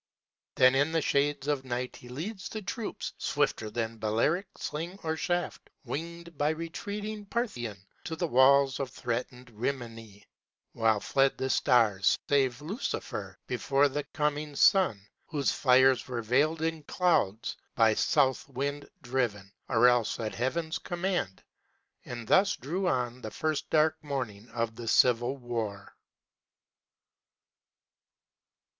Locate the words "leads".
2.09-2.49